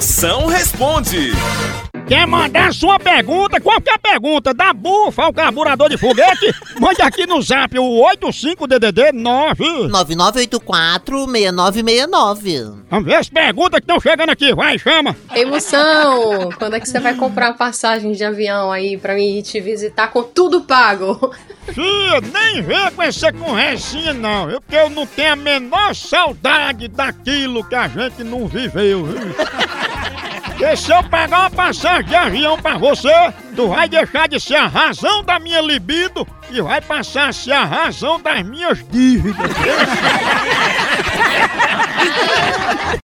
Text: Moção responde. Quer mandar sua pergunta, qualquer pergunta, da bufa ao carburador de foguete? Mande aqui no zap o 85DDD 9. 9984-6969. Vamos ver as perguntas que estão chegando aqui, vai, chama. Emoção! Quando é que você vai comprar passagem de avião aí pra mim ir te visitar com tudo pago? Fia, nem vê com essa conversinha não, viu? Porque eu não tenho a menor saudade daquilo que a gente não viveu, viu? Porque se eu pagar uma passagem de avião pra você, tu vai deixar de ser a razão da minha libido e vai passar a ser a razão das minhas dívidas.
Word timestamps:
Moção 0.00 0.46
responde. 0.46 1.32
Quer 2.08 2.26
mandar 2.26 2.72
sua 2.72 2.98
pergunta, 2.98 3.60
qualquer 3.60 3.98
pergunta, 3.98 4.54
da 4.54 4.72
bufa 4.72 5.24
ao 5.24 5.32
carburador 5.32 5.90
de 5.90 5.98
foguete? 5.98 6.54
Mande 6.80 7.02
aqui 7.02 7.26
no 7.26 7.42
zap 7.42 7.78
o 7.78 8.02
85DDD 8.18 9.12
9. 9.12 9.62
9984-6969. 9.90 12.78
Vamos 12.90 13.04
ver 13.04 13.16
as 13.16 13.28
perguntas 13.28 13.78
que 13.78 13.84
estão 13.84 14.00
chegando 14.00 14.30
aqui, 14.30 14.54
vai, 14.54 14.78
chama. 14.78 15.14
Emoção! 15.36 16.48
Quando 16.58 16.76
é 16.76 16.80
que 16.80 16.88
você 16.88 16.98
vai 16.98 17.14
comprar 17.14 17.52
passagem 17.52 18.12
de 18.12 18.24
avião 18.24 18.72
aí 18.72 18.96
pra 18.96 19.14
mim 19.14 19.36
ir 19.38 19.42
te 19.42 19.60
visitar 19.60 20.08
com 20.08 20.22
tudo 20.22 20.62
pago? 20.62 21.30
Fia, 21.72 22.20
nem 22.32 22.62
vê 22.62 22.90
com 22.90 23.02
essa 23.02 23.32
conversinha 23.32 24.12
não, 24.12 24.48
viu? 24.48 24.60
Porque 24.60 24.76
eu 24.76 24.90
não 24.90 25.06
tenho 25.06 25.34
a 25.34 25.36
menor 25.36 25.94
saudade 25.94 26.88
daquilo 26.88 27.62
que 27.62 27.76
a 27.76 27.86
gente 27.86 28.24
não 28.24 28.48
viveu, 28.48 29.04
viu? 29.04 29.20
Porque 30.60 30.76
se 30.76 30.92
eu 30.92 31.02
pagar 31.04 31.40
uma 31.40 31.50
passagem 31.50 32.04
de 32.04 32.14
avião 32.14 32.58
pra 32.60 32.76
você, 32.76 33.32
tu 33.56 33.68
vai 33.68 33.88
deixar 33.88 34.28
de 34.28 34.38
ser 34.38 34.56
a 34.56 34.66
razão 34.66 35.24
da 35.24 35.38
minha 35.38 35.62
libido 35.62 36.28
e 36.50 36.60
vai 36.60 36.82
passar 36.82 37.30
a 37.30 37.32
ser 37.32 37.52
a 37.52 37.64
razão 37.64 38.20
das 38.20 38.42
minhas 38.42 38.86
dívidas. 38.90 39.40